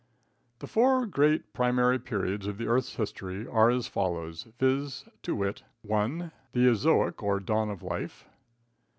[0.57, 5.61] The four great primary periods of the earth's history are as follows, viz, to wit:
[5.83, 6.31] 1.
[6.53, 8.25] The Eozoic or dawn of life.